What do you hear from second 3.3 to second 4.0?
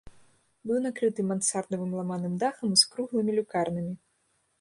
люкарнамі.